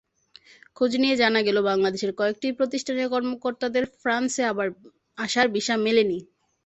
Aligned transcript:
খোঁজ 0.77 0.91
নিয়ে 1.01 1.15
জানা 1.15 1.39
গেল, 1.47 1.57
বাংলাদেশের 1.69 2.11
কয়েকটি 2.19 2.47
প্রতিষ্ঠানের 2.59 3.07
কর্মকর্তাদের 3.13 3.83
ফ্রান্সে 3.99 4.43
আসার 5.17 5.47
ভিসা 5.53 5.75
মেলেনি। 5.85 6.19